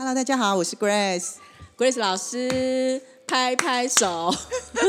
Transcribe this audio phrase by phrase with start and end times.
[0.00, 1.98] Hello，大家好，我是 Grace，Grace。
[1.98, 4.32] 老师，拍拍手。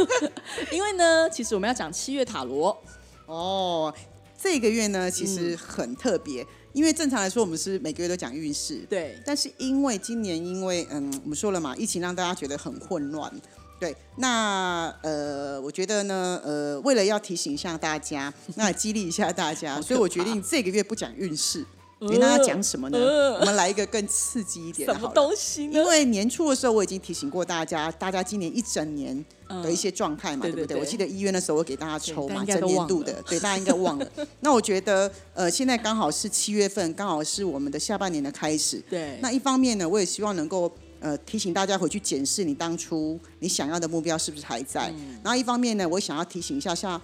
[0.72, 2.80] 因为呢，其实我们要讲七月塔罗，
[3.26, 3.92] 哦，
[4.40, 13.34] 这个月呢其实很特别，因为正常来说我们是每个月都讲运势，对，但是因为今年因为嗯我们说了嘛，疫情让大家觉得很混乱，
[13.80, 21.66] 对，那呃我觉得呢呃为了要提醒一下大家， 那激励一下大家，所以我决定这个月不讲运势，
[22.08, 22.98] 给大家讲什么呢？
[22.98, 25.14] 呃我们来一个更刺激一点的什么好。
[25.14, 25.86] 东西呢因？
[25.86, 30.80] 为年初的时候我已经提醒过大家，大家今年一整年的一些状态嘛，对对不对？
[30.80, 34.08] 我记得一月的时候我给大家抽嘛，整年度的，对，大家应该忘了。
[34.40, 38.82] 那我觉得，呃，现在刚好是七月份，刚好是我们的下半年的开始。
[38.90, 44.90] 对，那一方面呢，我也希望能够呃提醒大家回去检视你当初你想要的目标是不是还在。
[44.98, 47.02] 嗯然后一方面呢，我想要提醒一下，像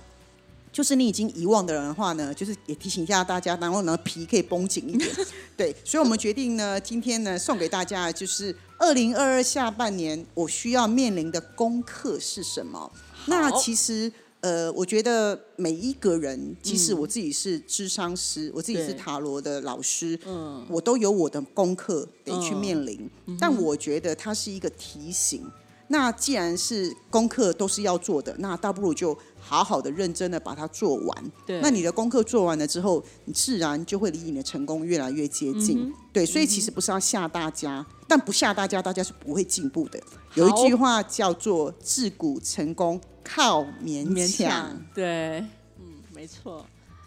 [0.75, 5.09] 就是你已经遗忘的人的话呢，就是也提醒一下大家，然后呢皮可以绷紧一点。
[5.55, 12.91] 对，所以我们决定呢，今天呢送给大家就是二零二二下半年我需要面临的功课是什么。
[13.27, 14.11] 那其实。
[14.41, 23.09] 呃，我觉得每一个人，即使我自己是智商师，我自己是塔罗的老师，嗯，我都有我的功课得去嗯面临，
[23.39, 25.43] 但我觉得它是一个提醒。
[25.88, 31.31] 那既然是功课都是要做的，那倒不如就好好的、认真的把它做完。
[31.45, 35.94] 对，那你的功课做完了之后，你自然就会离你的成功越来越接近。
[36.11, 40.00] 对，所以其实不是要吓大家，但不吓大家，大家是不会进步的。
[40.33, 45.39] 有一句话叫做“自古成功靠勉强，对，
[45.80, 46.65] 嗯，没错，”，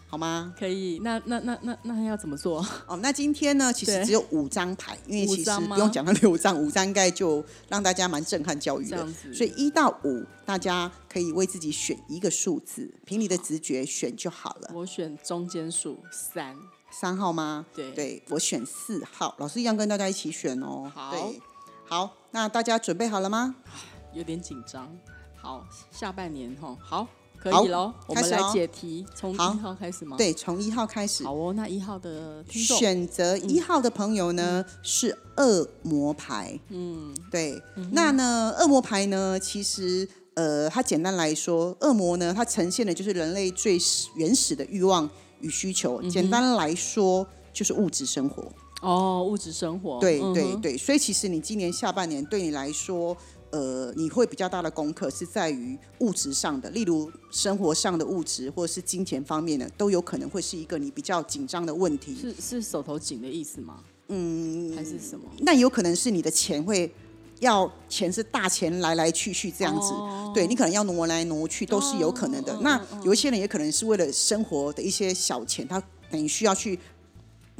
[0.09, 0.53] 好吗？
[0.57, 0.99] 可以。
[1.03, 2.65] 那那那那那要怎么做？
[2.87, 14.71] 哦，那今天呢， 其实只有五张牌，因为其实不用讲到六张，五张应该就让大家蛮震撼教育的所以一到五，大家可以为自己选一个数字，凭你的直觉选就好了。
[14.73, 16.57] 我选中间数三。
[16.91, 17.67] 三号吗？
[17.75, 20.91] 对对我选四号，老师一样跟大家一起选哦。
[20.91, 21.39] 好对，
[21.87, 23.55] 好，那大家准备好了吗？
[24.11, 24.89] 有点紧张。
[25.37, 27.07] 好，下半年哈，好，
[27.41, 27.93] 可以喽。
[28.07, 31.23] 我们来开始咯解题，从一好号开始吗？，对，从一号开始。
[31.23, 31.53] 好哦。
[31.53, 37.61] 那一号的听众，选择一号的朋友呢、是恶魔牌，嗯，对，
[37.91, 43.77] 那呢恶魔牌呢，其实呃，它简单来说，恶魔呢，它呈现的就是人类最
[44.15, 46.01] 原始的欲望与需求。
[46.01, 48.43] 嗯简单来说，就是物质生活。
[48.81, 53.15] 哦，物质生活，对对对，所以其实你今年下半年对你来说，
[53.51, 62.15] 呃，你会比较大的功课是在于物质上的，例如生活上的物质或者是金钱方面的，都有可能会是一个你比较紧张的问题。
[62.15, 63.79] 是是手头紧的意思吗？
[64.07, 65.25] 嗯，还是什么？
[65.39, 66.91] 那有可能是你的钱会
[67.39, 72.53] 要钱是大钱来来去去这样子，哦对你可能要挪来挪去都是有可能的。
[72.53, 76.79] 哦那有一些人也可能是为了生活的一些小钱，他等于需要去。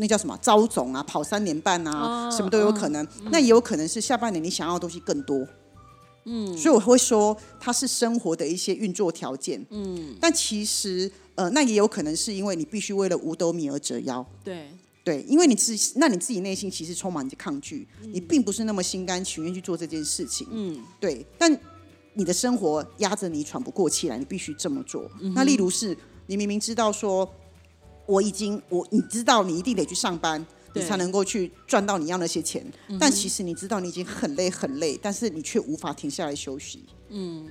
[0.02, 3.06] 那叫什么招总啊，跑三年半啊，哦什么都有可能。
[3.32, 5.46] 那也有可能是下半年你想要的东西更多。
[6.32, 9.60] 嗯，所以我会说它是生活的一些运作条件。
[9.72, 14.24] 嗯，但其实呃，那也有可能是因为你必须为了五斗米而折腰。
[14.44, 14.70] 对，
[15.04, 20.48] 对，因为你自己，那你自己内心其实充满着抗拒，你并不是那么心甘情愿去做这件事情。
[20.52, 21.60] 嗯，对，但
[22.14, 25.10] 你的生活压着你喘不过气来，你必须这么做。
[25.34, 25.98] 那例如是
[26.28, 27.28] 你明明知道说，
[28.06, 30.46] 我已经我你知道你一定得去上班。
[30.74, 32.66] 你才能够去赚到你要那些钱，
[33.00, 36.85] 但其实你知道你已经很累很累，但是你却无法停下来休息。
[37.09, 37.50] 嗯，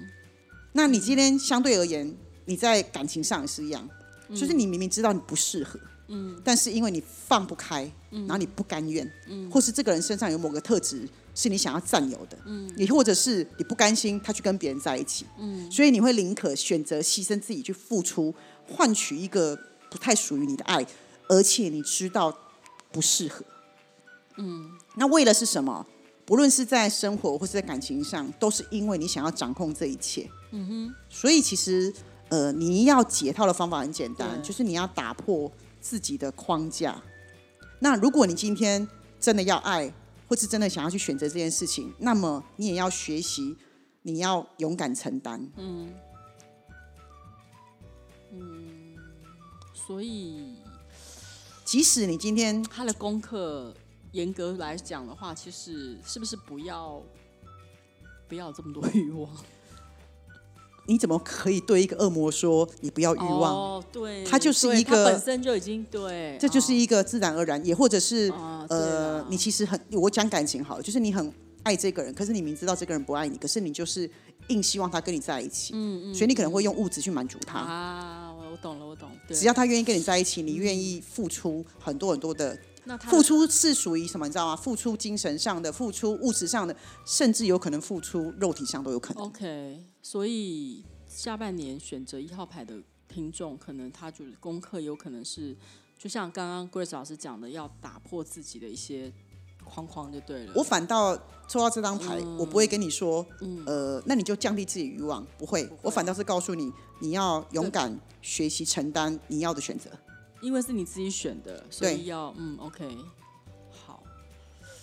[0.72, 3.88] 那你今天相对而言，你在感情上也是一样，
[4.30, 18.34] 就是你明明知道你不适合，嗯，但是因为你放不开，然后你不甘愿，嗯，或是这个人身上有某个特质是你想要占有的，嗯，也或者是你不甘心他去跟别人在一起，嗯，所以你会宁可选择牺牲自己去付出，
[18.66, 19.58] 换取一个
[19.90, 20.86] 不太属于你的爱，
[21.28, 22.36] 而且你知道
[22.90, 23.44] 不适合，
[24.36, 25.86] 嗯，那为了是什么？
[26.24, 30.28] 不论是在生活或是在感情上，都是因为你想要掌控这一切。
[30.50, 31.92] 嗯哼，所以其实
[32.28, 35.50] 呃，你要解套的方法很简单，就是你要打破
[35.80, 37.00] 自己的框架。
[37.80, 38.86] 那如果你今天
[39.18, 39.92] 真的要爱，
[40.28, 43.56] 或是真的想要去选择这件事情，那么你也要学习，
[44.02, 45.48] 你要勇敢承担。
[45.56, 45.94] 嗯
[48.32, 48.96] 嗯
[49.72, 50.56] 所以
[51.68, 53.74] 即使你今天他的功课
[54.12, 57.02] 严格来讲的话，其实是不是不要
[58.26, 59.30] 不要这么多欲望？
[60.86, 63.52] 你怎么可以对一个恶魔说你不要欲望？
[63.54, 68.32] 哦，对，他就是一个本身就已经对，这就是哦一个自然而然，也或者是、
[68.70, 71.30] 呃你其实很，我讲感情好了，就是你很
[71.64, 74.10] 爱这个人，可是你明知道这个人不爱你，可是你就是
[74.48, 77.58] 硬希望他跟你在一起，嗯嗯，所以你可能会用物质去满足他。
[77.58, 78.27] 啊，
[78.60, 84.26] 懂了，我懂，对只要他愿意跟你在一起，你愿意付出很多很多的那他付出是属于什么？
[84.26, 84.56] 你知道吗？
[84.56, 86.74] 付出精神上的，付出物质上的，
[87.04, 89.24] 甚至有可能付出肉体上都有可能。
[89.24, 95.56] OK，所以下半年选择一号牌的听众，可能他就是功课有可能是，
[95.98, 99.12] 就像刚刚 Grace 老师讲的，要打破自己的一些
[99.68, 100.52] 框框就对了。
[100.54, 101.16] 我反倒
[101.46, 103.24] 抽到这张牌，我不会跟你说，
[103.66, 105.68] 呃，那你就降低自己欲望，不会。
[105.82, 109.90] 我反倒是告诉你，你要勇敢学习承担你要的选择，
[110.40, 112.04] 因为是你自己选的，所以对。
[112.04, 112.98] 要嗯 OK，
[113.86, 114.02] 好，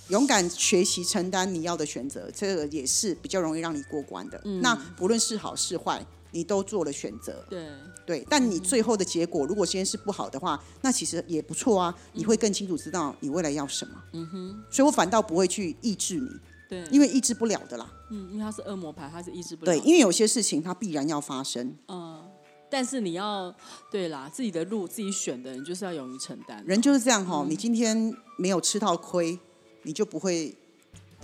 [0.09, 4.41] 勇敢学习承担你要的选择，这个也是比较容易让你过关的。
[4.61, 6.05] 那不论是好是坏，
[6.35, 7.65] 你都做了选择，对，
[8.05, 8.27] 对。
[8.29, 13.93] 但你最后的结果，如果先是不好的话，那其实也不错啊，你会更清楚知道你未来要什么。
[14.11, 14.63] 嗯哼。
[14.69, 16.29] 所以我反倒不会去抑制你，
[16.69, 17.89] 对，因为抑制不了的啦。
[18.11, 21.73] 嗯，因为他是恶魔牌，他是抑制不了对，因为有些事情它必然要发生。
[21.87, 22.21] 嗯
[22.67, 23.55] 但是你要
[23.89, 26.61] 对啦，自己的路自己选的，你就是要勇于承担。
[26.65, 29.39] 人就是这样哈、你今天没有吃到亏，
[29.83, 30.57] 你就不会对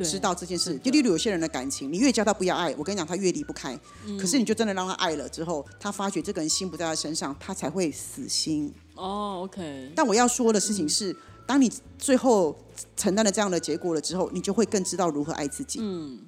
[0.04, 0.78] 知道这件事。
[0.80, 3.80] 就例如有些人的感情，你越叫他不要爱，我跟你讲，他越离不开。
[4.06, 8.74] 嗯可是你就真的让他爱了之后，他发觉这个人心不在他身上，他才会死心。
[8.96, 11.16] 哦，OK，但我要说的事嗯情是，
[11.48, 12.56] 当你最后
[12.96, 15.80] 承担了这样的结果了之后，你就会更知道如何爱自己。
[15.82, 16.20] 嗯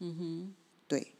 [0.00, 0.54] 嗯哼，
[0.88, 1.14] 对，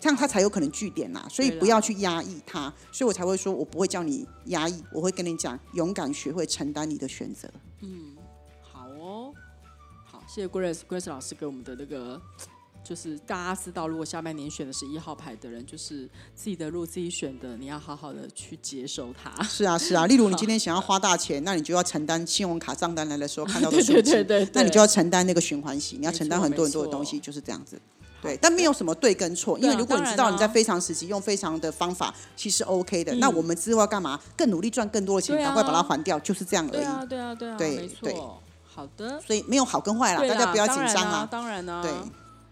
[0.00, 2.72] 这样他才有可能据点呐、所以不要去压抑他。
[2.92, 7.48] 所以我才会说，我不会叫你压抑，我会跟你讲，勇敢学会承担你的选择。
[7.80, 8.17] 好哦，好，
[10.28, 12.20] 谢谢 Grace Grace 老师给我们的那个，
[12.84, 19.42] 就是大家知道，如果下半年选的是一号牌的人，就是自己的路自己选的，你要好好的去接受它。
[19.44, 20.04] 是啊，是啊。
[20.06, 27.80] 例如你今天想要花大钱，那你就要承担信用卡账单来的时候看到的 对数字，对对对那你就要承担那个循环息，你要承担很多很多的东西，就是这样子。
[28.20, 33.14] 对，但没有什么对跟错，因为如果你知道你在非常时期用非常的方法，其实 OK 的。
[33.14, 34.20] 那我们之后要干嘛？
[34.36, 36.72] 更努力赚更多的钱，赶快把它还掉，就是这样而已。
[36.72, 38.42] 对啊，对啊，对啊，对没对错。
[38.78, 41.26] 好的，所以没有好跟坏啦，大家不要紧张啊。
[41.28, 41.92] 当然呢、对，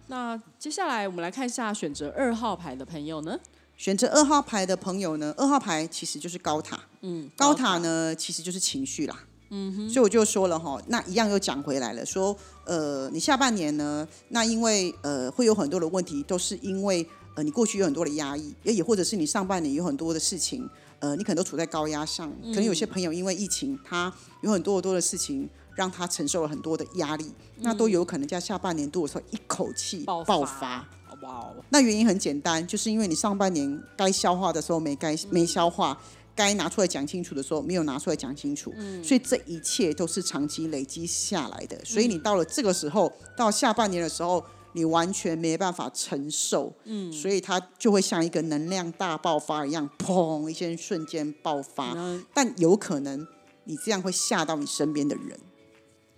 [0.08, 3.38] 那接下来我们来看一下选择二号牌的朋友呢，
[3.76, 9.16] 选择二号牌的朋友呢，二号牌其实就是高塔，嗯，高塔呢其实就是情绪啦。
[9.50, 20.68] 嗯哼，所以我就说了哈，那一样又讲回来了，说呃，你下半年呢，那因为呃会有很多的问题，都是因为呃你过去有很多的压抑，也也或者是你上半年有很多的事情，
[20.98, 30.46] 呃，你可能都处在高压上，可能有些朋友因为疫情，他有很多很多的事情让他承受了很多的压力，那都有可能在下半年度的时候一口气爆爆发。
[30.46, 30.88] 发。
[31.22, 35.98] 哇哦，那原因很简单，就是因为你上半年该消化的时候没该没消化，
[36.34, 38.70] 该拿出来讲清楚的时候没有拿出来讲清楚，
[39.02, 41.82] 所以这一切都是长期累积下来的。
[41.86, 44.44] 所以你到了这个时候，到下半年的时候，
[44.74, 51.96] 你完全没办法承受，嗯，所以它就会像一个能量大爆发一样，砰一些瞬间爆发，
[52.34, 53.26] 但有可能
[53.64, 55.40] 你这样会吓到你身边的人。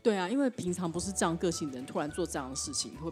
[0.09, 3.11] 对啊，因为平常不是这样个性的人，突然做这样的事情，会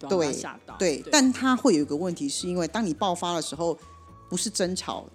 [0.00, 0.76] 把对他吓到。
[0.76, 3.78] 对，但他会有一个问题，是因为当你爆发的时候，
[4.28, 5.06] 不是争吵，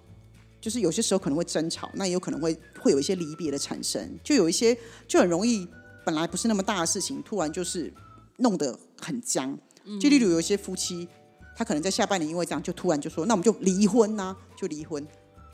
[0.58, 4.74] 就是有些时候可能会争吵，那也有可能会会有一些离别的产生，就有一些
[5.06, 5.68] 就很容易
[6.02, 7.92] 本来不是那么大的事情，突然就是
[8.38, 9.54] 弄得很僵。
[10.00, 11.06] 就例如有一些夫妻，
[11.54, 15.06] 他可能在下半年因为这样，就突然就说，那我们就离婚呐、就离婚，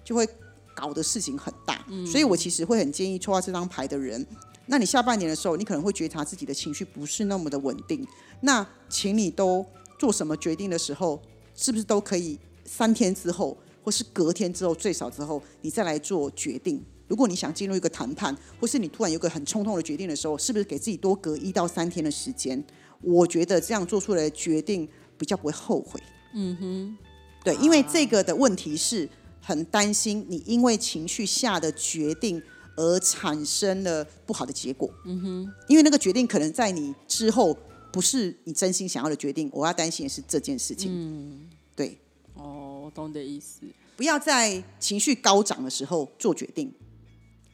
[0.04, 0.24] 就会
[0.72, 1.84] 搞的事情很大。
[2.06, 4.24] 所以我其实会很建议抽到这张牌的人。
[4.66, 8.06] 那你下半年的时候，你可能会觉察自己的情绪不是那么的稳定，
[8.40, 9.64] 那请你都
[9.98, 11.20] 做什么决定的时候，
[11.54, 16.82] 是不是都可以三天之后，或是隔天之后，最少之后，你再来做决定？
[17.06, 22.64] 如果你想进入一个谈判，或是你突然有个很冲动的决定的时候，是不是给自己多隔一到三天的时间？
[23.02, 26.00] 我觉得这样做出来的决定比较不会后悔。
[26.32, 26.96] 嗯哼，
[27.44, 29.06] 对，因为这个的问题是
[29.42, 32.42] 很担心你因为情绪下的决定
[32.76, 34.90] 而产生了不好的结果。
[35.04, 37.56] 嗯哼，因为那个决定可能在你之后
[37.92, 40.90] 不是你真心想要的决定，我要担心的是这件事情。
[40.92, 41.98] 嗯，对，
[42.34, 43.60] 哦，我懂你的意思。
[43.96, 46.72] 不要在情绪高涨的时候做决定。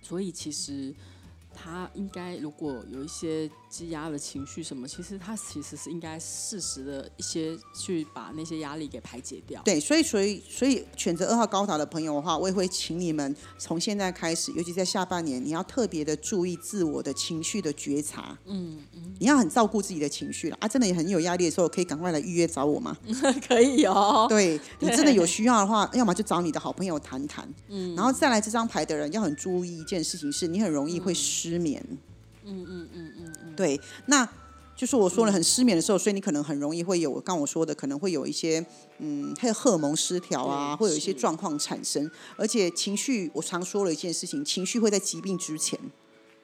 [0.02, 0.94] 所以其实
[1.54, 9.62] 他应该如果有一些积压的情绪什么，其实他其实是应该适时的一些去把那些压力给排解掉。
[9.62, 18.36] 对，所以所以所以选择二号高塔的朋友的话，我也会请你们从现在开始，尤其在下半年，你要特别的注意自我的情绪的觉察。
[18.46, 20.66] 嗯嗯，你要很照顾自己的情绪了啊！
[20.66, 22.96] 真的也很有压力的时候，可以赶快来预约找我吗？
[23.46, 24.26] 可以哦。
[24.28, 27.48] 对你真的有需要的话，要么就找你的好朋友谈谈。
[27.68, 31.80] 嗯，然后再来这张牌的人要很注意一件事情，是你很容易会失眠。
[32.42, 34.26] 嗯嗯嗯嗯嗯，对，那
[34.74, 38.64] 就是我说了很失眠的时候，所以你可能很容易会有，刚我说的可能会有一些
[39.00, 45.78] 嗯，还有荷尔蒙失调啊，会有一些状况产生，而且情绪，我常说了一件事情，情绪会在疾病之前。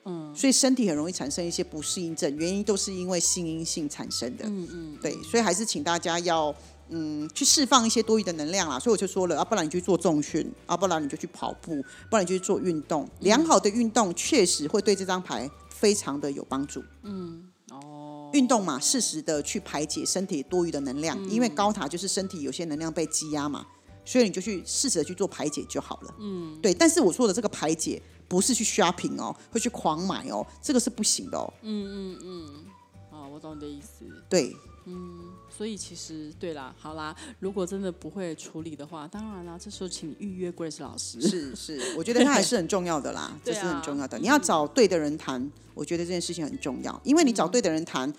[0.04, 4.44] 嗯，所以身体很容易产生一些不适应症，原因都是因为心因性产生的。
[4.44, 6.54] 嗯嗯，对，所以还是请大家要
[6.90, 8.78] 嗯去释放一些多余的能量啦。
[8.78, 13.08] 所以我就说了，啊，不然你去做重训，啊，不然你就去跑步，不然你就去做运动。
[13.20, 16.82] 良好的运动确实会对这张牌非常的有帮助。
[17.02, 23.66] 嗯，哦，运动嘛，适时的去排解身体多余的能量，因为高塔就是身体有些能量被积压嘛，
[24.04, 26.14] 所以你就去适时的去做排解就好了。
[26.18, 26.72] 嗯，对。
[26.72, 28.02] 但是我说的这个排解。
[28.28, 31.46] 不是去 shopping 哦，会去狂买哦，这个是不行的哦。
[31.62, 32.64] 嗯嗯嗯，
[33.12, 34.04] 哦，我懂你的意思。
[34.28, 34.52] 对，
[34.84, 41.20] 嗯，所以其实对啦，好啦，如果真的不会处理的话，当然啦，这时候请你预约 Grace 老师。
[41.20, 44.18] 是是，我觉得他还是很重要的啦， 这是很重要的。
[44.18, 48.12] 你要找对的人谈，我觉得这件事情很重要，因为你找对的人谈。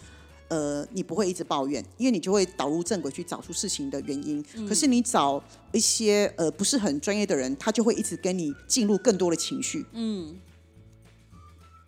[0.50, 4.42] 呃，你不会一直抱怨，因为你就会导入正轨去找出事情的原因。
[4.66, 9.86] 可是你找一些呃不是很专业的人，他就会一直跟你进入更多的情绪。
[9.92, 10.40] 嗯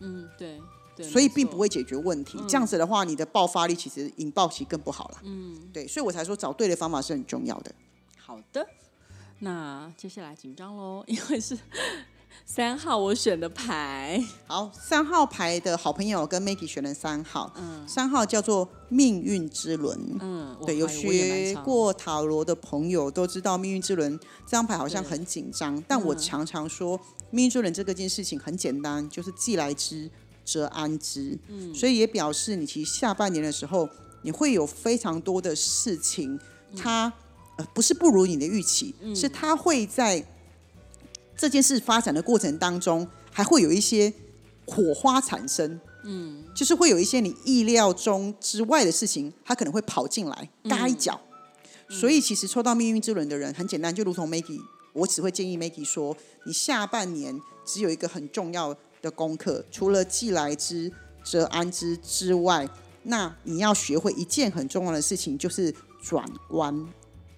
[0.02, 0.62] 嗯，对对，
[1.04, 2.38] 所以并不会解决问题。
[2.48, 5.18] 这样子的话，你的爆发力其实引爆期更不好了。
[5.24, 7.72] 嗯，对，所以我才说找对的方法是很重要的。
[8.18, 8.68] 好的，
[9.40, 11.58] 那接下来紧张喽， 因为是。
[12.46, 30.10] 三号我选的牌，好，三号牌的好朋友跟 Maggie 选了三号，嗯，三号叫做命运之轮，嗯，对，有学过塔罗的朋友都知道命运之轮这张牌好像很紧张，但我常常说命运之轮这个件事情很简单，就是既来之
[30.52, 33.88] 则安之，嗯，所以也表示你其实下半年的时候
[34.22, 36.40] 你会有非常多的事情，
[36.76, 37.12] 它
[37.58, 40.26] 呃不是不如你的预期，是它会在。
[41.42, 44.14] 这件事发展的过程当中，还会有一些
[44.66, 51.18] 火花产生，嗯，就是会有一些你意料中之外的事情，它可能会跑进来搭一脚。
[51.90, 54.60] 所以其实抽到命运之轮的人很简单，就如同 Maggie，
[54.92, 56.14] 我只会建议 Maggie 说，
[56.46, 60.92] 你下半年只有一个很重要的功课，除了既来之
[61.24, 62.70] 则安之之外，
[63.04, 66.88] 那你要学会一件很重要的事情，就是转弯，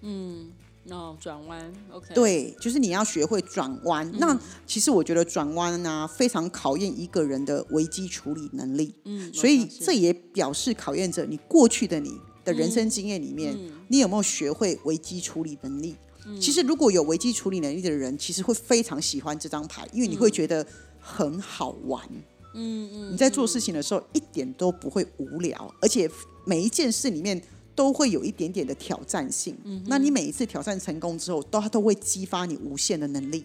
[0.00, 0.50] 嗯。
[0.90, 4.10] 哦，转弯，OK，对，就是你要学会转弯。
[4.18, 8.92] 那其实我觉得转弯呢，非常考验一个人的危机处理能力。
[9.04, 15.94] 嗯，所以这也表示考验着你过去的你的人生经验里面，你有没有学会危机处理能力？
[16.40, 20.66] 其实如果有危机处理能力的人，其实会非常喜欢这张牌，因为你会觉得
[21.02, 22.02] 很好玩。
[22.54, 26.10] 嗯嗯，你在做事情的时候一点都不会无聊，而且
[26.46, 27.42] 每一件事里面。
[27.74, 33.42] 都会有一点点的挑战性，嗯那你每一次挑战成功之后，都它都会激发你无限的能力。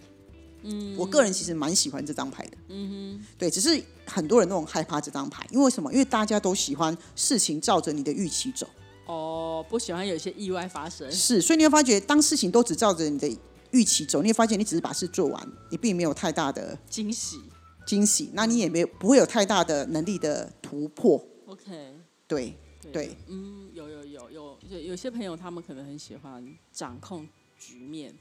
[0.64, 2.58] 嗯，我个人其实蛮喜欢这张牌的。
[2.68, 2.90] 嗯
[3.22, 5.90] 哼，对，只是很多人都很害怕这张牌，因为什么？
[5.94, 8.68] 因为大家都喜欢事情照着你的预期走。
[9.06, 11.10] 哦，不喜欢有一些意外发生。
[11.10, 13.32] 是，所以你会发觉，当事情都只照着你的
[13.78, 17.42] 预期走，你会发现你只是把事做完，你并没有太大的惊喜。
[17.86, 21.24] 惊喜，那你也没有不会有太大的能力的突破。
[21.46, 21.94] OK，
[22.28, 22.56] 对
[22.92, 23.98] 对，嗯，有有。
[24.08, 26.44] 有有有些朋友，他们可能很喜欢
[26.74, 28.14] 掌控局面，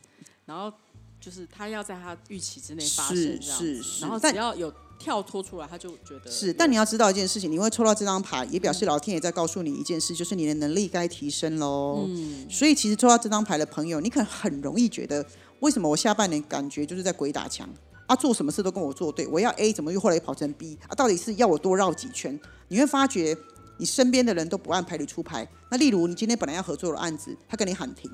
[0.45, 0.71] 然后
[1.19, 6.53] 就是他要在他预期之内发生这样子，然后只要有跳脱出来，他就觉得是。
[6.53, 12.05] 但你要知道一件事情，你会抽到这张牌，也表示老天爷在告诉你一件事，就是你的能力该提升喽。
[12.07, 12.47] 嗯。
[12.51, 15.25] 所以其实抽到这张牌的朋友，你可能很容易觉得，
[15.61, 17.69] 为什么我下半年感觉就是在鬼打墙
[18.07, 18.15] 啊？
[18.17, 20.95] 做什么事都跟我作对，我要 A，怎么又后来跑成 B 啊？
[20.95, 22.39] 到底是要我多绕几圈？
[22.69, 23.37] 你会发觉。
[23.79, 28.11] 你身边的人都不按牌理出牌，那例如你今天本来要合作的案子，他跟你喊停，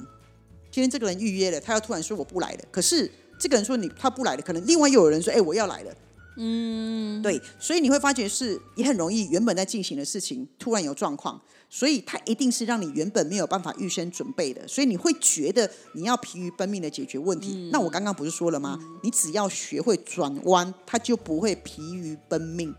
[0.72, 3.08] 今天这个人预约了，他要突然说我不来了，可是
[3.38, 5.94] 这个人说你他不来了，可能另外又有人说哎我要来了，
[6.36, 17.68] 嗯，对，所以你会发觉是也很容易，原本在进行的事情突然有状况，所以它一定是让你原本没有办法预先准备的，所以你会觉得你要疲于奔命的解决问题。
[17.70, 18.78] 那我刚刚不是说了吗？
[19.02, 22.74] 你只要学会转弯，他就不会疲于奔命。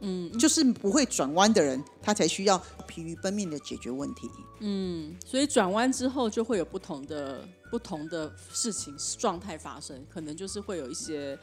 [0.00, 4.30] 嗯，就是不会转弯的人，他才需要疲于奔命的解决问题。
[4.60, 11.38] 嗯，所以转弯之后就会有不同的不同的事情状态发生，可能就是会有一些呃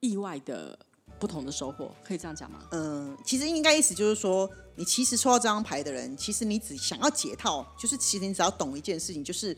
[0.00, 0.78] 意外的
[1.18, 2.60] 不同的收获，可以这样讲吗？
[2.70, 9.56] 嗯，其实应该意思就是说，你其实抽到这张牌的人，其实你只想要解套，就是其实你只要懂一件事情，就是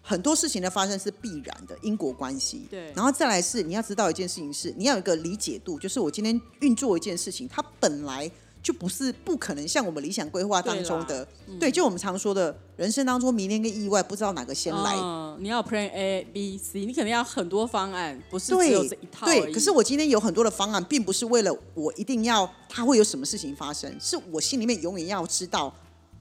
[0.00, 2.66] 很多事情的发生是必然的因果关系。
[2.70, 8.30] 对然后再来是你要知道一件事情是，你要有一个理解度，就是我今天运作一件事情，它本来
[8.62, 11.26] 就不是不可能像我们理想规划当中的，
[11.58, 14.94] 对，就我们常说的人生当中迷恋跟意外，不知道哪个先来。
[14.96, 19.26] 嗯，你要 Plan A、B、C，你肯定要很多方案，不是只有这一套。
[19.26, 25.74] 对，可是我今天有很多的方案，并不是为了我一定要它会有什么事情发生，是我心里面永远要知道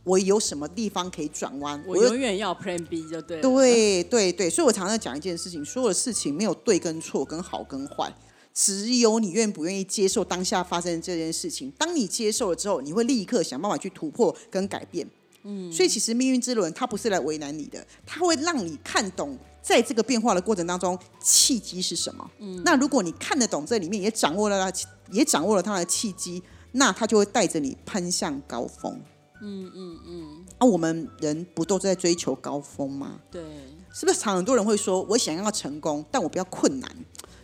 [0.03, 1.79] 我有什么地方可以转弯。
[1.85, 3.43] 我永远要 Plan B 就对了。
[3.43, 8.11] 对对对，所以我常常讲一件事情，所有的事情没有对跟错，跟好跟坏，
[8.53, 11.71] 只有你愿不愿意接受当下发生的这件事情。
[11.77, 15.07] 当你接受了之后，你会立刻想办法去突破跟改变。
[15.43, 19.37] 嗯，所以其实命运之轮它不是来为难你的，它会让你看懂。
[19.63, 22.31] 在这个变化的过程当中，契机是什么？
[22.39, 26.41] 嗯，那如果你看得懂这里面，也掌握了它，也掌握了它的契机，
[26.71, 28.99] 那它就会带着你攀向高峰。
[29.39, 30.45] 嗯嗯嗯。
[30.57, 33.19] 啊，我们人不都在追求高峰吗？
[33.29, 33.43] 对
[33.93, 36.95] 是不是常很多人会说，我想要成功，但我不要困难，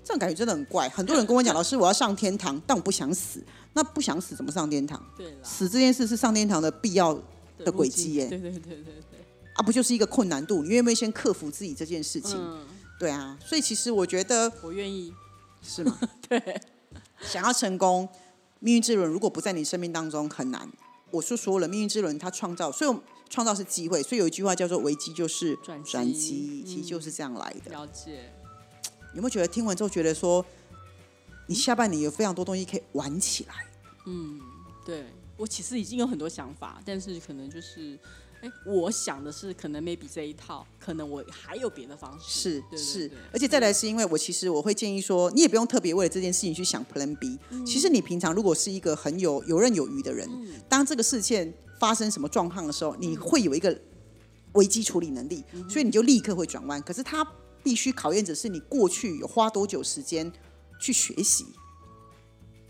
[0.08, 0.88] 这种感觉真的很怪。
[0.88, 3.44] 很多人跟我讲， 老师我要上天堂，但我不想死。
[3.74, 5.04] 那不想死怎么上天堂？
[5.18, 7.14] 对啦，死这件事是上天堂的必要
[7.60, 9.20] 的轨迹耶，径对对对对对。
[9.54, 10.64] 啊，不就是一个困难度？
[10.64, 12.38] 你愿不愿意先克服自己这件事情？
[12.40, 12.66] 嗯，
[12.98, 15.14] 对啊，所以其实我觉得我愿意。
[15.62, 16.00] 是吗？
[16.30, 16.62] 对，
[17.22, 18.08] 想要成功，
[18.60, 20.70] 命运之轮如果不在你生命当中很难。
[21.12, 23.00] 我说说了，命运之轮它创造，所以
[23.30, 27.72] 创造是机会，所以有一句话叫做“危机就是转机转机”，其实嗯就是这样来的。
[27.72, 28.34] 了解。
[29.14, 30.46] 有没有觉得听完之后觉得说，
[31.48, 33.66] 你下半年有非常多东西可以玩起来？
[34.06, 34.40] 嗯
[34.86, 38.00] 对我其实已经有很多想法，但是可能就是，
[38.42, 42.64] 哎，我想的是可能 maybe 这一套，可能我还有别的方式。
[42.72, 47.38] 是是，而且再来是因为我其实我会建议说，你也不用特别为了这件事情去想 Plan B。
[47.66, 50.30] 其嗯实你平常如果是一个很有游刃有余的人，
[50.68, 53.78] 当这个事件发生什么状况的时候，你嗯会有一个
[54.54, 56.82] 危机处理能力，所以你就立刻会转弯。
[56.82, 57.24] 可是它
[57.68, 60.32] 必须考验的是你过去有花多久时间
[60.80, 61.46] 去学习。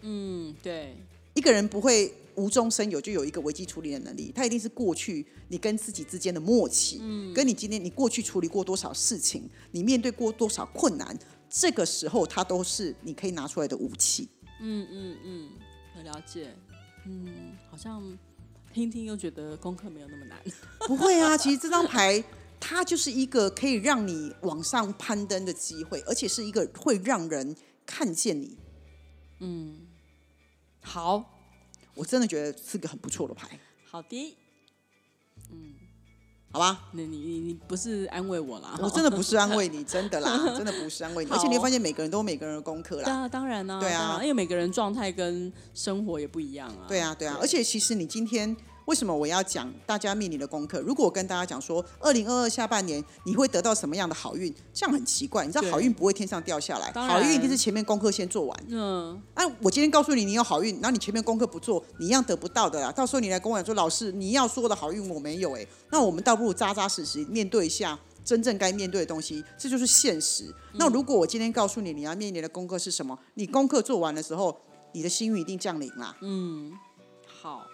[0.01, 0.97] 嗯，对，
[1.35, 11.15] 一个人不会无中生有就有一个危机处理的能力，他一定是过去你跟自己之间的默契，嗯跟你今天你过去处理过多少事情，你面对过多少困难，
[11.47, 14.27] 这个时候它都是你可以拿出来的武器。
[14.59, 15.49] 嗯嗯嗯，
[15.95, 16.55] 很了解。
[17.05, 18.01] 嗯，好像
[18.73, 20.39] 听听又觉得功课没有那么难。
[20.87, 22.23] 不会啊，其实这张牌
[22.59, 28.57] 它就是一个可以让你往上攀登的机会，而且是一个会让人看见你。
[29.39, 29.87] 嗯
[30.81, 31.23] 好，
[31.93, 34.37] 我真的觉得是个很不错的牌，好的，
[35.51, 35.75] 嗯
[36.49, 36.89] 好吧？
[36.93, 38.79] 那你你你不是安慰我啦？
[38.81, 41.29] 我真的不是安慰你，真的啦， 真的不是安慰你。
[41.29, 43.03] 而且你会发现每个人都有每个人的功课啦。
[43.03, 46.85] 当当然呢、对啊因为每个人状态跟生活也不一样啊。
[46.87, 48.55] 对啊，对啊，而且其实你今天
[48.87, 50.79] 为什么我要讲大家面临的功课？
[50.79, 55.45] 如果我跟大家讲说，二零二二下半年你会得到什么样的好运，这样很奇怪。
[55.45, 58.65] 你知道好运不会天上掉下来，好运一定是前面功课先做完。
[58.69, 62.89] 嗯，啊，我今天告诉你你有好运，然后你前面功课不做，你一样得不到的啦。
[62.93, 67.99] 到时候你来跟我讲说，老师你要说的好运我没有哎、那我们倒不如扎扎实实面对一下。
[68.23, 70.53] 真正该面对的东西，这就是现实。
[70.73, 74.53] 那如果我今天告诉你你要面临的功课是什么，你功课做完的时候，
[74.91, 76.13] 你的幸运一定降临啦。
[76.19, 76.73] 嗯
[77.25, 77.65] 好，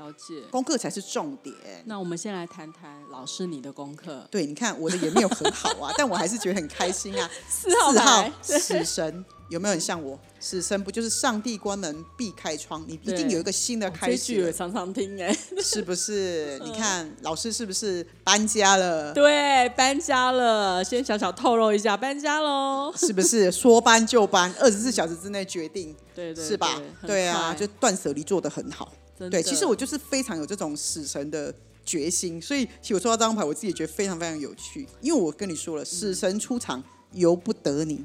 [0.00, 0.40] 了解。
[0.50, 1.54] 功课才是重点。
[1.84, 4.26] 那我们先来谈谈老师你的功课。
[4.30, 7.30] 对，你看我的也没有很好啊， 但我还是觉得很开心啊。
[7.48, 10.18] 四号四号牌，死神有没有很像我？
[10.38, 12.82] 死神不就是上帝关门必开窗？
[12.88, 16.58] 你一定有一个新的开这句始常常听哎、是不是？
[16.64, 19.12] 你看老师是不是搬家了？
[19.12, 22.90] 对，搬家了，先小小透露一下，搬家喽。
[22.96, 24.50] 是不是说搬就搬？
[24.60, 26.80] 二十四小时之内决定，对对是吧？
[27.06, 28.90] 对啊，就断舍离做的很好。
[29.30, 31.52] 对，其实我就是非常有这种死神的
[31.84, 36.82] 决心，所以其实我抽到这张牌，我自己也觉得非常非常有趣，因为我跟你说了，死神出场
[37.12, 38.02] 由不得你。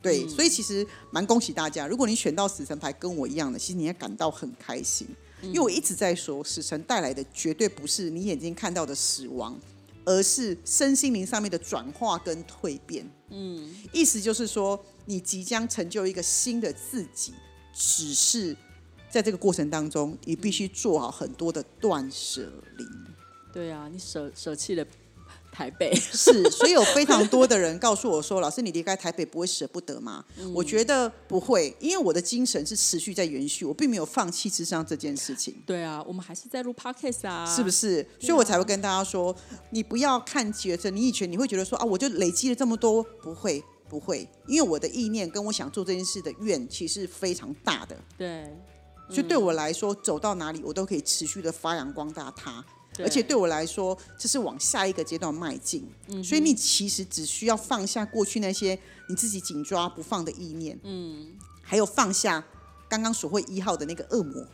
[0.00, 5.06] 对，所以其实蛮恭喜大家，如果你选到死神牌跟我一样的，其实你也感到很开心，
[5.42, 9.58] 因为我一直在说，死神带来的绝对不是你眼睛看到的死亡，
[10.04, 13.04] 而是身心灵上面的转化跟蜕变。
[13.30, 17.34] 嗯，意思就是说，你即将成就一个新的自己，
[17.74, 18.56] 只是
[19.10, 22.84] 在这个过程当中，你必须做好很多的断舍离。
[23.52, 24.86] 对啊，你舍舍弃了
[25.58, 35.60] 台北，是，所以有非常多的人告诉我说：“老师，你离开台北不会舍不得吗？”我觉得不会，因为我的精神是持续在延续，我并没有放弃智商这件事情。
[35.66, 38.06] 对啊，我们还是在录 podcast 啊，是不是？
[38.20, 39.34] 所以我才会跟大家说，
[39.70, 47.96] 你不要看觉着你以前你会觉得说啊，我就累积了这么多，不会，不会，因为我的意念跟我想做这件事的愿，其实是非常大的。
[48.16, 48.44] 对，
[49.10, 52.64] 所以对我来说，走到哪里我都可以持续的发扬光大它。
[53.04, 55.88] 而且对我来说，这是往下一个阶段迈进。
[56.22, 62.44] 所以你其实只需要放下过去那些你自己紧抓不放的意念，嗯，还有放下
[62.88, 64.46] 刚刚所会一号的那个恶魔。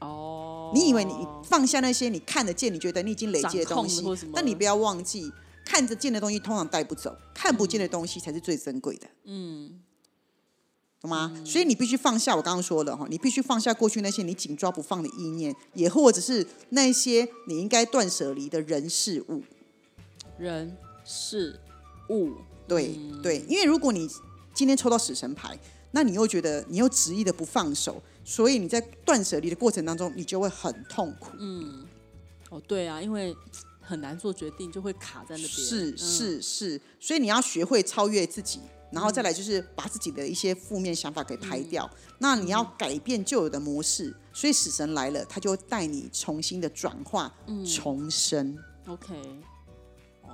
[0.00, 5.32] 哦，你以为你放下那些你看得见、你觉得你已经累积的东西，但你不要忘记，
[5.64, 9.06] 看得见的东西通常带不走，看不见的东西才是最珍贵的。
[9.24, 9.80] 嗯。
[11.04, 11.30] 懂吗？
[11.44, 19.42] 所以你必须放下我刚刚说的哈，你必须放下过去那些你紧抓不放的意念，也或者是那些你应该断舍离的人事物。
[20.38, 21.60] 人事
[22.08, 22.32] 物，
[22.66, 24.08] 对对，因为如果你
[24.54, 25.58] 今天抽到死神牌，
[25.90, 31.32] 那你又觉得你又执意的不放手，所以你在断舍离的过程当中，你就会很痛苦。
[31.38, 31.84] 嗯，
[32.48, 33.36] 哦，对啊，因为
[33.78, 35.50] 很难做决定，就会卡在那边。
[35.50, 38.60] 是是是，所以你要学会超越自己。
[38.94, 41.90] 然后再来就是把自己的一些负面想法给排掉。
[42.18, 47.34] 那你要改变旧有的模式，所以死神来了，他就带你重新的转化、
[47.66, 48.56] 重生。
[48.86, 49.14] OK，
[50.22, 50.30] 哦，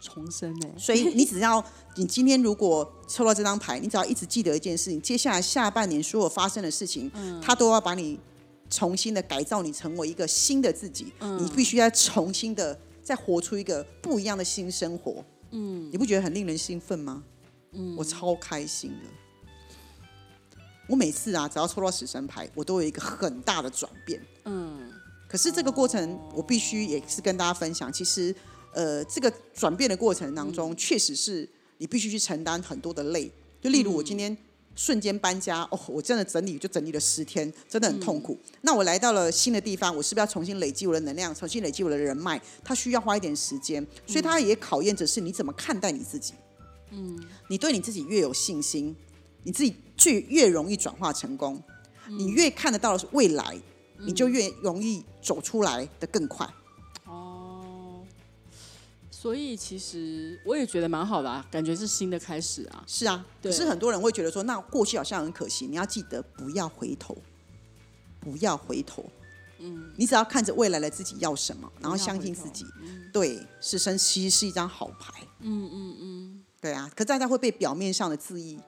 [0.00, 0.70] 重生哎。
[0.76, 1.64] 所以你只要
[1.96, 8.20] 你今天如果抽到这张牌，你只要一直记得一件事情：接下来下半年所有发生的事情，他都要把你
[8.68, 11.12] 重新的改造，你成为一个新的自己。
[11.38, 15.24] 你必须要重新的再活出一个不一样的新生活。
[15.50, 17.22] 嗯，你不觉得很令人兴奋吗？
[17.96, 19.08] 我超开心的。
[20.88, 24.20] 我每次啊，只要抽到死神牌，我都有一个很大的转变。
[24.44, 24.92] 嗯，
[25.28, 27.90] 可是这个过程，我必须也是跟大家分享。
[27.90, 28.34] 其实，
[28.74, 33.30] 呃，这个转变的过程当中，确实是你必须去承担很多的累。
[33.60, 34.36] 就例如我今天
[34.74, 38.36] 瞬间搬家，哦，我真的整理就整理了十天，真的很痛苦。
[38.62, 42.38] 那我来到了新的地方，我是不是要重新累积我的能量，重新累积我的人脉？
[42.64, 46.34] 它需要花一点时间，所以它也考验着是你怎么看待你自己。
[46.92, 48.94] 嗯，你对你自己越有信心，
[49.42, 51.60] 你自己去越容易转化成功。
[52.08, 53.58] 你越看得到的是未来，
[54.00, 56.46] 你就越容易走出来的更快。
[57.06, 58.04] 哦，
[59.10, 62.84] 所以其实我也觉得蛮好的啊，感觉是新的开始啊。
[62.86, 65.66] 是啊，可是很多人会觉得说，那过去好像很可惜。
[65.66, 67.16] 你要记得不要回头，
[68.20, 69.04] 不要回头。
[69.60, 72.66] 嗯，你只要看着未来的自己要什么，然后相信自己。
[73.12, 75.24] 对，是生其实是一张好牌。
[75.38, 76.41] 嗯嗯嗯。
[76.62, 78.58] 对啊，可大家会被表面上的字意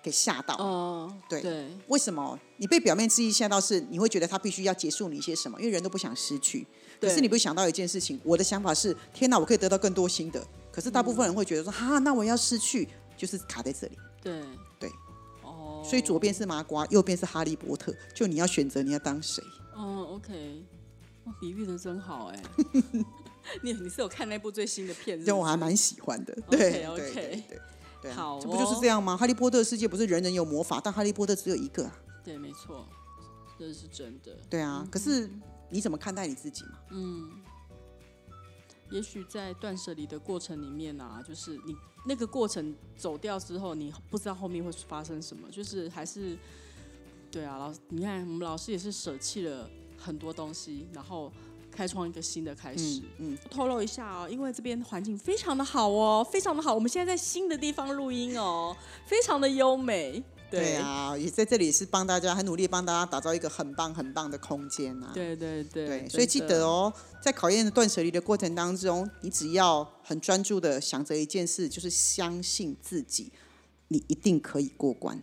[0.00, 0.54] 给吓到。
[0.54, 3.60] 哦，对，为什么你被表面字意吓到？
[3.60, 5.58] 是你会觉得他必须要结束你一些什么？
[5.60, 6.64] 因为人都不想失去。
[7.00, 10.46] 可是你不会想到一件事情，我的想法是：天哪，我可以得到更多新的。
[10.70, 13.98] 可是大部分人会觉得说：哈，那我要失去，就是卡在这里。
[14.22, 14.40] 对
[14.78, 14.88] 对，
[15.42, 19.42] 哦，所以左边是麻瓜，右边是哈利波特，就你要选择你要当谁。
[19.74, 20.62] 哦，OK，
[21.40, 22.42] 比喻的真好哎。
[23.62, 25.24] 你你是有看那部最新的片子？
[25.24, 26.36] 就我还蛮喜欢的。
[26.50, 27.60] 对，OK，对
[28.02, 29.16] 对，好，这不就是这样吗？
[29.16, 31.98] 哈利波特世界不是人人有魔法，但哈利波特只有一个啊。
[32.24, 32.86] 对，没错，
[33.58, 34.36] 这是真的。
[34.50, 35.30] 对啊，可是
[35.70, 36.78] 你怎么看待你自己嘛？
[36.90, 37.30] 嗯，
[38.90, 46.36] 也许在断舍离的过程里面啊，就是你那个过程走掉之后，你不知道后面会发生什么，就是还是
[47.30, 51.32] 对啊，老你看我们老师也是舍弃了很多东西，然后。
[51.76, 53.02] 开创一个新的开始。
[53.18, 56.74] 嗯，透露一下哦，因为这边环境非常的好哦，非常的好。
[56.74, 60.22] 我们现在在新的地方录音哦，非常的优美。
[60.48, 65.10] 对啊，也在这里是帮大家很努力帮大家打造一个很棒很棒的空间啊。
[65.12, 65.86] 对对对。
[65.88, 73.32] 对，所以记得哦，在考验的断舍离的过程当中，你只要很专注的想着一件事，就是相信自己，
[73.88, 75.20] 你一定可以过关。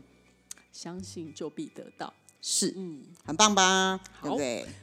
[0.74, 2.14] 相信就必得到。
[2.46, 3.98] 是，嗯，很棒吧？
[4.20, 4.38] 好，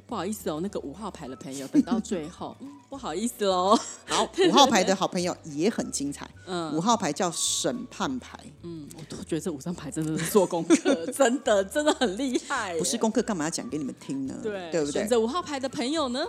[0.06, 2.56] 不好意思哦，那个五号牌的朋友等到最后，
[2.88, 3.78] 不好意思喽。
[4.06, 6.26] 好，五号牌的好朋友也很精彩。
[6.46, 8.40] 嗯，五号牌叫审判牌。
[8.62, 12.78] 嗯，我都觉得这五张牌真的是做功课， 真的真的很厉害。
[12.78, 14.34] 不是功课，干嘛要讲给你们听呢？
[14.42, 14.92] 对，对不对？
[14.92, 16.24] 选择五号牌的朋友呢，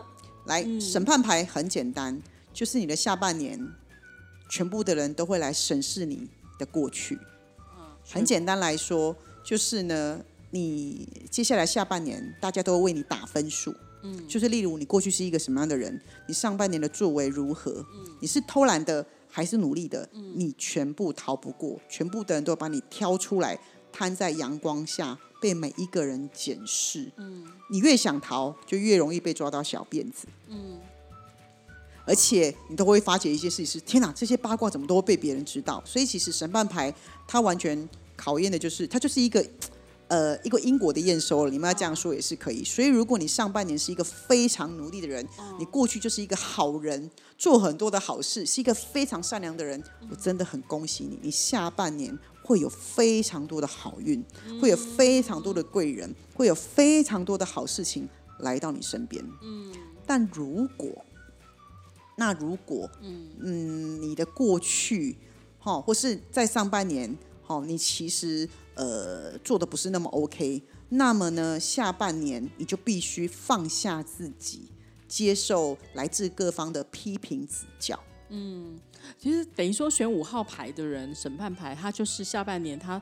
[0.48, 2.22] 来，审判牌很简单，
[2.54, 3.58] 就是你的下半年，
[4.50, 6.28] 全部的人都会来审视你
[6.60, 7.18] 的过去。
[7.80, 9.16] 嗯，很简单来说，
[9.46, 10.20] 就是呢。
[10.52, 13.74] 你接下来下半年，大家都会为你打分数。
[14.04, 17.86] 嗯，就是例如你过去是一个什么样的人，你上半年的作为如何？
[17.94, 20.10] 嗯，你是偷懒的还是努力的？
[20.12, 23.60] 嗯，你全部逃不过，全部的人都把你挑出来，
[23.92, 27.12] 摊在阳光下，被每一个人检视。
[27.18, 30.28] 嗯，你越想逃，就越容易被抓到小辫子。
[30.48, 30.80] 嗯，
[32.04, 35.82] 而且你都会发觉一些事情是：天哪，这些八卦怎么都会被别人知道？
[35.86, 36.92] 所以其实神判牌
[37.28, 39.46] 它完全考验的就是，它就是一个。
[40.12, 42.66] 呃一个因果的验收了，你们要这样说也是可以。
[42.66, 45.26] 所以如果你上半年是一个非常努力的人，
[45.58, 54.22] 你过去就是一个好人，做很多的好事，是一个非常善良的人，我真的很恭喜你，你下半年会有非常多的好运，
[54.62, 59.24] 会有非常多的贵人，会有非常多的好事情来到你身边。
[59.42, 59.72] 嗯，
[60.06, 60.90] 但如果
[62.18, 62.90] 那如果
[63.40, 65.16] 嗯你的过去
[65.58, 67.18] 哈、或是在上半年
[67.60, 74.70] 哈、你其实呃做的不是那么 OK，那么呢下半年你就必须放下自己，
[75.08, 78.00] 接受来自各方的批评指教。
[78.30, 78.80] 嗯
[79.18, 83.02] 其实等于说选五号牌的人，审判牌，他就是下半年他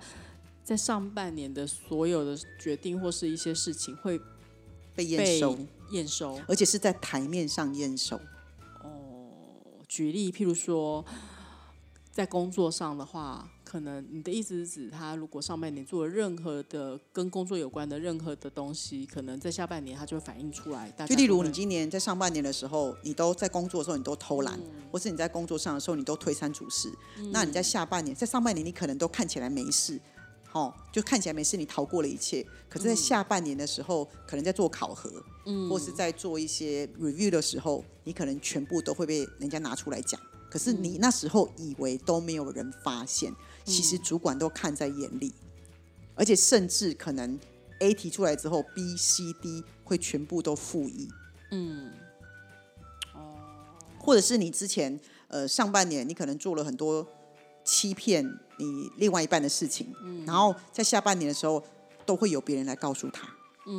[0.64, 4.20] 在上半年的所有的决定或是一些事情会
[4.96, 5.58] 被验收，
[5.92, 6.40] 验收。
[6.48, 8.16] 而且是在台面上验收。
[8.82, 9.30] 哦
[9.88, 11.04] 举例，譬如说，
[12.12, 20.90] 在工作上的话，可能你的意思是指他如果上半年做了任何的跟工作有关的任何的东西，可能在下半年他就会反映出来。
[20.90, 26.92] 大家都会就例如你今年在上半年的时候，你都在工作的时候你都偷懒，嗯或是你在工作上的时候你都推三阻四，
[27.32, 30.00] 那你在下半年，在上半年你可能都看起来没事，
[30.52, 32.44] 哦，就看起来没事，你逃过了一切。
[32.68, 40.20] 可是，在下半年的时候，可能在做考核，嗯，或是在做一些 review 的时候，你可能全部都会被人家拿出来讲。
[40.50, 43.34] 可是你那时候以为都没有人发现，
[43.64, 45.34] 其实主管都看在眼里，
[46.16, 47.40] 而且甚至可能
[47.80, 51.08] A 提出来之后，B、C、D 会全部都复议。
[54.00, 57.08] 或者是你之前呃上半年你可能做了很多
[57.64, 58.26] 欺骗
[58.58, 60.26] 你另外一半的事情，嗯。
[60.26, 61.64] 然后在下半年的时候
[62.06, 63.28] 都会有别人来告诉他，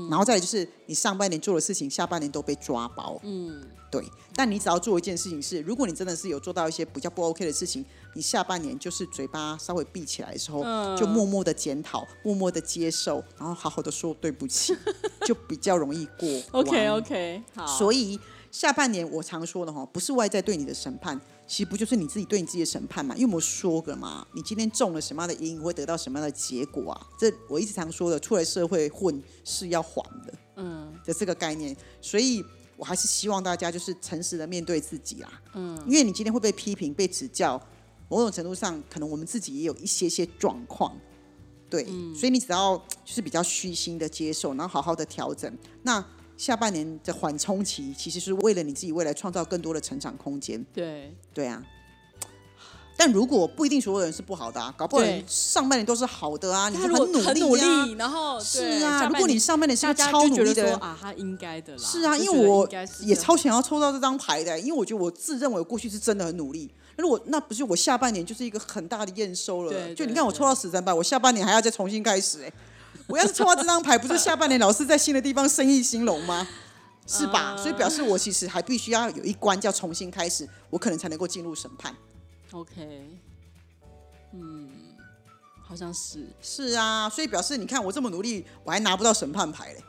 [0.09, 4.05] 然后再来就是你上半年做的事情，下半年都被抓包，嗯，对。
[4.35, 10.63] 但你只要做一件事情是，如果你真的是有做到一些比较不 OK 的事情，你下半年就是嘴巴稍微闭起来的时候，
[10.97, 14.75] 就默默的检讨，默默的接受，然后好好的说对不起，
[15.27, 16.29] 就比较容易过。
[16.53, 18.19] OK OK 好，所以
[18.51, 23.13] 下半年我常说的哈，不是外在对你的审判，其实不就是你自己对你自己的审判嘛？
[23.17, 27.07] 因为我们说过嘛，你今天中了什么样的因，会得到什么样的结果啊？
[27.19, 31.77] 这我一直常说的，出来社会混是要还的，嗯，的这个概念。
[32.01, 32.41] 所以
[32.77, 37.61] 我还是希望大家就是诚实的面对自己啦，嗯，因为你今天会被批评、被指教，
[38.09, 40.97] 某种程度上，可能我们自己也有一些些状况。
[41.69, 41.85] 对，
[42.15, 45.53] 所以你只要就是比较虚心的接受，然后好好的调整。
[45.83, 46.05] 那
[46.41, 50.65] 下半年的缓冲期，其实是为了你自己未来创造更多的成长空间。
[50.73, 51.15] 对。
[51.35, 51.63] 对啊，
[52.97, 56.91] 但如果不一定所有人是不好的啊，搞不好人上半年都是好的啊，你很
[57.39, 61.79] 努力，然后是啊，如果你上半年是大个超努力的啊，他应该的啦。
[61.79, 62.67] 是啊，因为我
[63.01, 66.71] 也超想要抽到这张牌的，因为我觉得我自认为我过去是真的很努力。
[66.97, 72.53] 那如果那不是我下半年就是一个很大的验收了，就你看我抽到死神牌，我下半年还要再重新开始哎、
[73.11, 76.47] 我要是抽到这张牌，不是下半年老是在新的地方生意兴隆吗？
[77.07, 77.57] 是吧？
[77.57, 81.93] 所以表示我其实还必须要有一关叫重新开始，我可能才能够进入审判。
[82.53, 83.19] OK，
[84.33, 84.71] 嗯，
[85.61, 89.83] 好像是是啊，所以表示你看我这么努力，我还拿不到审判牌嘞，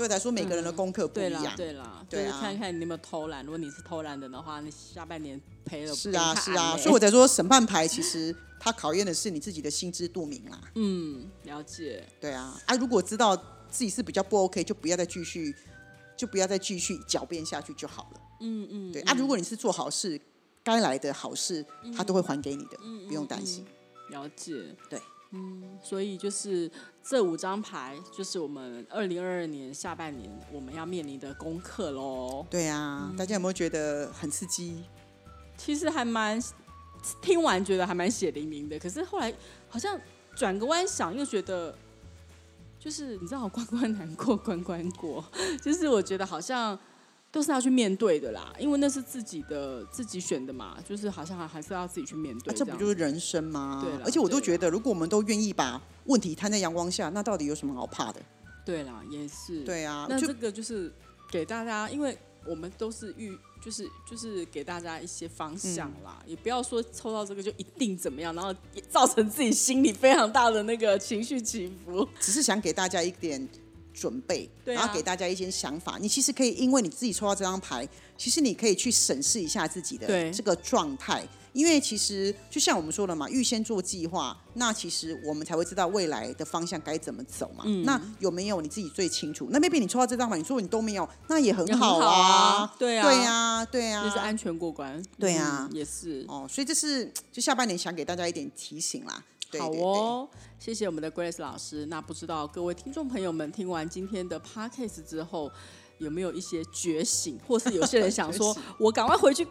[0.00, 1.54] 所以才说每个人的功课不一样。
[1.54, 3.44] 对啦，对啊就是看看你有没有偷懒。
[3.44, 10.58] 如果你是偷懒的的话，你下半年赔了是啊，是啊，所以我才说审判牌其实它考验的是你自己的心知肚明啦。
[10.74, 13.36] 嗯了解，对啊，啊，如果知道
[13.68, 15.54] 自己是比较不 OK，就不要再继续，
[16.16, 18.20] 就不要再继续狡辩下去就好了。
[18.40, 20.18] 嗯嗯，对啊，如果你是做好事，
[20.64, 21.62] 该来的好事
[21.94, 23.66] 他都会还给你的，不用担心。
[24.08, 24.98] 了解，对，
[25.82, 26.70] 所以就是
[27.02, 32.44] 这五张牌，就是我们二零二二年下半年我们要面临的功课喽。
[32.50, 34.82] 对啊，大家有没有觉得很刺激？
[35.56, 36.42] 其实还蛮
[37.22, 39.32] 听完觉得还蛮血淋淋的，可是后来
[39.68, 39.98] 好像
[40.34, 41.76] 转个弯想，又觉得
[42.78, 45.24] 就是你知道， 关关难过关关过，
[45.62, 46.78] 就是我觉得好像
[47.32, 52.76] 都是要去面对的啦，因为那是自己的自己选的嘛，就是好像还还是要自己去面对啊、这不。
[52.76, 54.00] 就是人生吗对啦？
[54.04, 58.20] 而且我都觉得，如果我们都愿意把问题摊在阳光下，那到底有什么好怕的？
[58.64, 59.62] 对啦，也是。
[59.62, 60.92] 对啊，那这个就是
[61.30, 72.06] 给大家，因为我们都是遇，就是就是给大家一些方向啦，嗯也不要说抽到这个就一定怎么样，然后也造成自己心里非常大的那个情绪起伏。
[72.18, 73.48] 只是想给大家一点
[73.92, 75.98] 准备，啊然后给大家一些想法。
[76.00, 81.26] 你其实可以因为你自己抽到这张牌，其实你可以去审视一下自己的这个状态。
[81.52, 87.64] 因为其实就像我们说的嘛，预先做计划，那其实我们才会知道未来的方向该怎么走嘛。
[87.66, 89.48] 嗯那有没有你自己最清楚？
[89.50, 95.02] 那 maybe 你抽到这张牌，你说你都没有，那也很好好啊对啊对啊，对啊，就是安全过关。
[95.18, 96.24] 对啊嗯也是。
[96.28, 99.24] 哦，所以这是就下半年想给大家一点提醒啦。
[99.50, 101.86] 对好哦，谢谢我们的 Grace 老师。
[101.86, 105.50] 那不知道各位听众朋友们听完今天的 Podcast 之后，
[105.98, 109.46] 有没有一些觉醒，或是有些人想说， 我赶快回去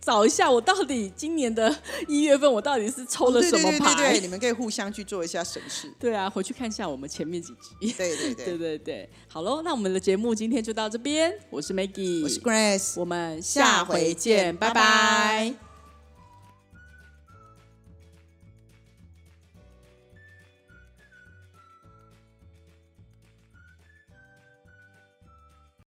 [0.00, 1.74] 找一下，我到底今年的
[2.06, 3.94] 一月份我到底是抽了什么牌？
[3.94, 5.90] 对对对，你们可以互相去做一下审视。
[5.98, 7.92] 对啊，回去看一下我们前面几集。
[7.96, 8.44] 对对 对。
[8.44, 15.71] 对，对对，好喽，那我们的节目今天就到这边，我是 Maggie，我是 Grace，我们下回见，拜拜